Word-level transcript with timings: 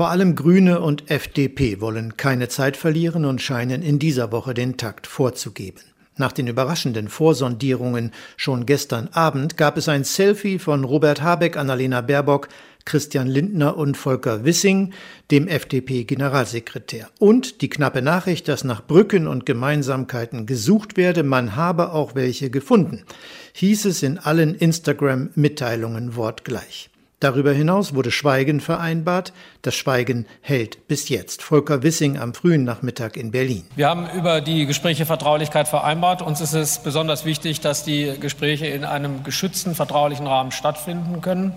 Vor 0.00 0.08
allem 0.08 0.34
Grüne 0.34 0.80
und 0.80 1.10
FDP 1.10 1.82
wollen 1.82 2.16
keine 2.16 2.48
Zeit 2.48 2.78
verlieren 2.78 3.26
und 3.26 3.42
scheinen 3.42 3.82
in 3.82 3.98
dieser 3.98 4.32
Woche 4.32 4.54
den 4.54 4.78
Takt 4.78 5.06
vorzugeben. 5.06 5.82
Nach 6.16 6.32
den 6.32 6.46
überraschenden 6.46 7.08
Vorsondierungen 7.08 8.12
schon 8.38 8.64
gestern 8.64 9.08
Abend 9.08 9.58
gab 9.58 9.76
es 9.76 9.90
ein 9.90 10.04
Selfie 10.04 10.58
von 10.58 10.84
Robert 10.84 11.20
Habeck, 11.20 11.58
Annalena 11.58 12.00
Baerbock, 12.00 12.48
Christian 12.86 13.26
Lindner 13.26 13.76
und 13.76 13.94
Volker 13.94 14.42
Wissing, 14.42 14.94
dem 15.30 15.46
FDP-Generalsekretär. 15.46 17.10
Und 17.18 17.60
die 17.60 17.68
knappe 17.68 18.00
Nachricht, 18.00 18.48
dass 18.48 18.64
nach 18.64 18.86
Brücken 18.86 19.26
und 19.26 19.44
Gemeinsamkeiten 19.44 20.46
gesucht 20.46 20.96
werde, 20.96 21.24
man 21.24 21.56
habe 21.56 21.92
auch 21.92 22.14
welche 22.14 22.48
gefunden, 22.48 23.04
hieß 23.52 23.84
es 23.84 24.02
in 24.02 24.16
allen 24.16 24.54
Instagram-Mitteilungen 24.54 26.16
wortgleich. 26.16 26.88
Darüber 27.20 27.52
hinaus 27.52 27.94
wurde 27.94 28.10
Schweigen 28.10 28.60
vereinbart. 28.60 29.34
Das 29.60 29.74
Schweigen 29.74 30.24
hält 30.40 30.88
bis 30.88 31.10
jetzt. 31.10 31.42
Volker 31.42 31.82
Wissing 31.82 32.18
am 32.18 32.32
frühen 32.32 32.64
Nachmittag 32.64 33.18
in 33.18 33.30
Berlin. 33.30 33.66
Wir 33.76 33.90
haben 33.90 34.08
über 34.16 34.40
die 34.40 34.64
Gespräche 34.64 35.04
Vertraulichkeit 35.04 35.68
vereinbart. 35.68 36.22
Uns 36.22 36.40
ist 36.40 36.54
es 36.54 36.78
besonders 36.78 37.26
wichtig, 37.26 37.60
dass 37.60 37.84
die 37.84 38.14
Gespräche 38.18 38.68
in 38.68 38.84
einem 38.86 39.22
geschützten, 39.22 39.74
vertraulichen 39.74 40.26
Rahmen 40.26 40.50
stattfinden 40.50 41.20
können. 41.20 41.52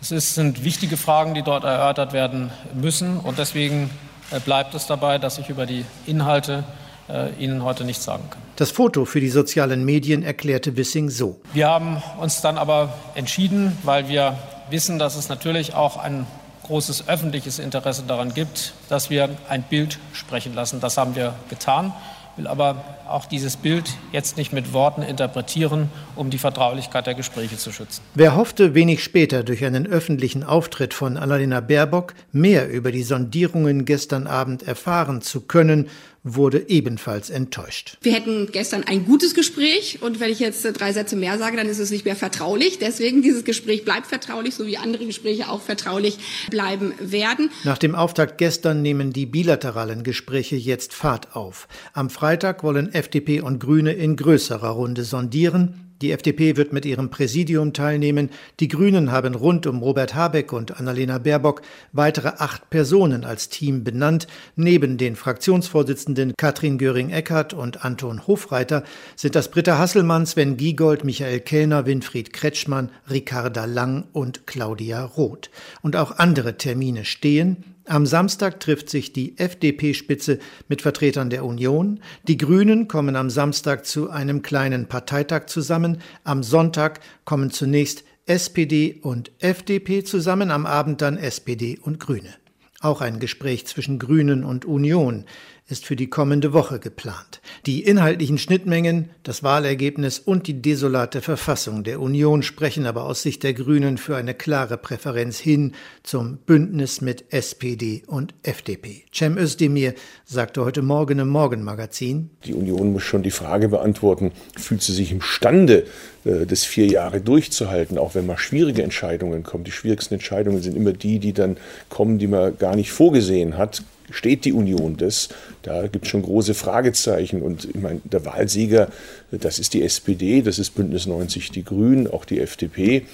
Es 0.00 0.12
ist, 0.12 0.34
sind 0.34 0.64
wichtige 0.64 0.96
Fragen, 0.96 1.34
die 1.34 1.42
dort 1.42 1.64
erörtert 1.64 2.14
werden 2.14 2.50
müssen. 2.72 3.18
Und 3.18 3.36
deswegen 3.36 3.90
äh, 4.30 4.40
bleibt 4.40 4.74
es 4.74 4.86
dabei, 4.86 5.18
dass 5.18 5.36
ich 5.36 5.50
über 5.50 5.66
die 5.66 5.84
Inhalte 6.06 6.64
äh, 7.10 7.28
Ihnen 7.38 7.62
heute 7.64 7.84
nichts 7.84 8.04
sagen 8.04 8.24
kann. 8.30 8.40
Das 8.56 8.70
Foto 8.70 9.04
für 9.04 9.20
die 9.20 9.28
sozialen 9.28 9.84
Medien 9.84 10.22
erklärte 10.22 10.74
Wissing 10.78 11.10
so. 11.10 11.38
Wir 11.52 11.68
haben 11.68 12.02
uns 12.18 12.40
dann 12.40 12.56
aber 12.56 12.94
entschieden, 13.14 13.76
weil 13.82 14.08
wir 14.08 14.38
wissen, 14.70 14.98
dass 14.98 15.16
es 15.16 15.28
natürlich 15.28 15.74
auch 15.74 15.96
ein 15.96 16.26
großes 16.64 17.08
öffentliches 17.08 17.58
Interesse 17.58 18.04
daran 18.06 18.34
gibt, 18.34 18.74
dass 18.88 19.10
wir 19.10 19.30
ein 19.48 19.62
Bild 19.62 19.98
sprechen 20.12 20.54
lassen. 20.54 20.80
Das 20.80 20.96
haben 20.96 21.14
wir 21.16 21.34
getan, 21.50 21.92
will 22.36 22.46
aber 22.46 22.84
auch 23.08 23.26
dieses 23.26 23.56
Bild 23.56 23.90
jetzt 24.12 24.36
nicht 24.36 24.52
mit 24.52 24.72
Worten 24.72 25.02
interpretieren, 25.02 25.90
um 26.16 26.30
die 26.30 26.38
Vertraulichkeit 26.38 27.06
der 27.06 27.14
Gespräche 27.14 27.58
zu 27.58 27.72
schützen. 27.72 28.02
Wer 28.14 28.36
hoffte, 28.36 28.74
wenig 28.74 29.02
später 29.02 29.42
durch 29.42 29.64
einen 29.64 29.86
öffentlichen 29.86 30.44
Auftritt 30.44 30.94
von 30.94 31.16
Annalena 31.16 31.60
Baerbock 31.60 32.14
mehr 32.32 32.70
über 32.70 32.92
die 32.92 33.02
Sondierungen 33.02 33.84
gestern 33.84 34.26
Abend 34.26 34.62
erfahren 34.62 35.20
zu 35.20 35.42
können, 35.42 35.88
wurde 36.24 36.68
ebenfalls 36.68 37.30
enttäuscht. 37.30 37.98
Wir 38.02 38.12
hätten 38.12 38.48
gestern 38.52 38.84
ein 38.84 39.04
gutes 39.04 39.34
Gespräch 39.34 39.98
und 40.02 40.20
wenn 40.20 40.30
ich 40.30 40.38
jetzt 40.38 40.62
drei 40.62 40.92
Sätze 40.92 41.16
mehr 41.16 41.38
sage, 41.38 41.56
dann 41.56 41.68
ist 41.68 41.78
es 41.78 41.90
nicht 41.90 42.04
mehr 42.04 42.16
vertraulich. 42.16 42.78
Deswegen 42.78 43.22
dieses 43.22 43.44
Gespräch 43.44 43.84
bleibt 43.84 44.06
vertraulich, 44.06 44.54
so 44.54 44.66
wie 44.66 44.76
andere 44.76 45.04
Gespräche 45.04 45.48
auch 45.48 45.60
vertraulich 45.60 46.18
bleiben 46.50 46.92
werden. 47.00 47.50
Nach 47.64 47.78
dem 47.78 47.94
Auftakt 47.94 48.38
gestern 48.38 48.82
nehmen 48.82 49.12
die 49.12 49.26
bilateralen 49.26 50.04
Gespräche 50.04 50.56
jetzt 50.56 50.94
Fahrt 50.94 51.34
auf. 51.34 51.66
Am 51.92 52.08
Freitag 52.08 52.62
wollen 52.62 52.92
FDP 52.92 53.40
und 53.40 53.58
Grüne 53.58 53.92
in 53.92 54.16
größerer 54.16 54.70
Runde 54.70 55.04
sondieren. 55.04 55.91
Die 56.02 56.10
FDP 56.10 56.56
wird 56.56 56.72
mit 56.72 56.84
ihrem 56.84 57.10
Präsidium 57.10 57.72
teilnehmen. 57.72 58.30
Die 58.58 58.66
Grünen 58.66 59.12
haben 59.12 59.36
rund 59.36 59.68
um 59.68 59.78
Robert 59.78 60.16
Habeck 60.16 60.52
und 60.52 60.80
Annalena 60.80 61.18
Baerbock 61.18 61.62
weitere 61.92 62.32
acht 62.38 62.70
Personen 62.70 63.24
als 63.24 63.48
Team 63.48 63.84
benannt. 63.84 64.26
Neben 64.56 64.98
den 64.98 65.14
Fraktionsvorsitzenden 65.14 66.34
Katrin 66.36 66.76
Göring-Eckardt 66.76 67.54
und 67.54 67.84
Anton 67.84 68.26
Hofreiter 68.26 68.82
sind 69.14 69.36
das 69.36 69.48
Britta 69.52 69.78
Hasselmann, 69.78 70.26
Sven 70.26 70.56
Giegold, 70.56 71.04
Michael 71.04 71.38
Kellner, 71.38 71.86
Winfried 71.86 72.32
Kretschmann, 72.32 72.90
Ricarda 73.08 73.64
Lang 73.66 74.08
und 74.12 74.44
Claudia 74.48 75.04
Roth. 75.04 75.50
Und 75.82 75.94
auch 75.94 76.18
andere 76.18 76.58
Termine 76.58 77.04
stehen. 77.04 77.71
Am 77.86 78.06
Samstag 78.06 78.60
trifft 78.60 78.88
sich 78.88 79.12
die 79.12 79.36
FDP-Spitze 79.38 80.38
mit 80.68 80.82
Vertretern 80.82 81.30
der 81.30 81.44
Union. 81.44 82.00
Die 82.28 82.36
Grünen 82.36 82.86
kommen 82.86 83.16
am 83.16 83.28
Samstag 83.28 83.86
zu 83.86 84.08
einem 84.08 84.42
kleinen 84.42 84.86
Parteitag 84.86 85.46
zusammen. 85.46 86.00
Am 86.22 86.44
Sonntag 86.44 87.00
kommen 87.24 87.50
zunächst 87.50 88.04
SPD 88.26 89.00
und 89.02 89.32
FDP 89.40 90.04
zusammen, 90.04 90.52
am 90.52 90.64
Abend 90.64 91.02
dann 91.02 91.16
SPD 91.16 91.76
und 91.82 91.98
Grüne. 91.98 92.34
Auch 92.80 93.00
ein 93.00 93.18
Gespräch 93.18 93.66
zwischen 93.66 93.98
Grünen 93.98 94.44
und 94.44 94.64
Union 94.64 95.24
ist 95.68 95.86
für 95.86 95.96
die 95.96 96.08
kommende 96.08 96.52
Woche 96.52 96.78
geplant. 96.78 97.40
Die 97.66 97.82
inhaltlichen 97.82 98.36
Schnittmengen, 98.36 99.10
das 99.22 99.42
Wahlergebnis 99.42 100.18
und 100.18 100.46
die 100.46 100.60
desolate 100.60 101.20
Verfassung 101.20 101.84
der 101.84 102.00
Union 102.00 102.42
sprechen 102.42 102.84
aber 102.84 103.04
aus 103.04 103.22
Sicht 103.22 103.42
der 103.42 103.54
Grünen 103.54 103.96
für 103.96 104.16
eine 104.16 104.34
klare 104.34 104.76
Präferenz 104.76 105.38
hin 105.38 105.72
zum 106.02 106.38
Bündnis 106.38 107.00
mit 107.00 107.32
SPD 107.32 108.02
und 108.06 108.34
FDP. 108.42 109.04
Cem 109.14 109.38
Özdemir 109.38 109.94
sagte 110.24 110.64
heute 110.64 110.82
Morgen 110.82 111.20
im 111.20 111.28
Morgenmagazin, 111.28 112.30
Die 112.44 112.54
Union 112.54 112.92
muss 112.92 113.04
schon 113.04 113.22
die 113.22 113.30
Frage 113.30 113.68
beantworten, 113.68 114.32
fühlt 114.56 114.82
sie 114.82 114.92
sich 114.92 115.12
imstande, 115.12 115.86
äh, 116.24 116.44
das 116.44 116.64
vier 116.64 116.86
Jahre 116.86 117.20
durchzuhalten, 117.20 117.98
auch 117.98 118.14
wenn 118.14 118.26
mal 118.26 118.38
schwierige 118.38 118.82
Entscheidungen 118.82 119.44
kommen. 119.44 119.64
Die 119.64 119.72
schwierigsten 119.72 120.14
Entscheidungen 120.14 120.60
sind 120.60 120.76
immer 120.76 120.92
die, 120.92 121.20
die 121.20 121.32
dann 121.32 121.56
kommen, 121.88 122.18
die 122.18 122.26
man 122.26 122.58
gar 122.58 122.74
nicht 122.74 122.90
vorgesehen 122.90 123.56
hat 123.56 123.84
steht 124.12 124.44
die 124.44 124.52
Union 124.52 124.96
das? 124.96 125.28
Da 125.62 125.86
gibt 125.86 126.04
es 126.04 126.10
schon 126.10 126.22
große 126.22 126.54
Fragezeichen. 126.54 127.42
Und 127.42 127.64
ich 127.64 127.80
meine, 127.80 128.00
der 128.04 128.24
Wahlsieger, 128.24 128.88
das 129.30 129.58
ist 129.58 129.74
die 129.74 129.82
SPD, 129.82 130.42
das 130.42 130.58
ist 130.58 130.74
Bündnis 130.74 131.06
90 131.06 131.50
Die 131.50 131.64
Grünen, 131.64 132.06
auch 132.06 132.24
die 132.24 132.40
FDP 132.40 133.06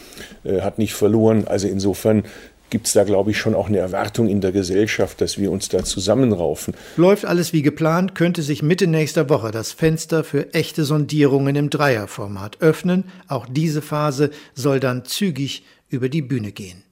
äh, 0.44 0.60
hat 0.60 0.78
nicht 0.78 0.94
verloren. 0.94 1.47
Also 1.47 1.69
insofern 1.69 2.25
gibt 2.70 2.86
es 2.86 2.92
da, 2.92 3.04
glaube 3.04 3.31
ich, 3.31 3.38
schon 3.38 3.54
auch 3.54 3.69
eine 3.69 3.78
Erwartung 3.78 4.28
in 4.28 4.41
der 4.41 4.53
Gesellschaft, 4.53 5.20
dass 5.20 5.38
wir 5.38 5.50
uns 5.50 5.69
da 5.69 5.84
zusammenraufen. 5.84 6.75
Läuft 6.97 7.25
alles 7.25 7.53
wie 7.53 7.62
geplant, 7.62 8.15
könnte 8.15 8.42
sich 8.42 8.62
Mitte 8.62 8.86
nächster 8.86 9.28
Woche 9.28 9.50
das 9.50 9.72
Fenster 9.72 10.25
für 10.25 10.53
echte 10.54 10.84
Sondierungen 10.84 11.56
im 11.56 11.70
Dreierformat 11.70 12.60
öffnen. 12.60 13.04
Auch 13.26 13.47
diese 13.50 13.82
Phase 13.82 14.30
soll 14.54 14.80
dann 14.80 15.04
zügig 15.04 15.65
über 15.88 16.09
die 16.09 16.22
Bühne 16.22 16.53
gehen. 16.53 16.82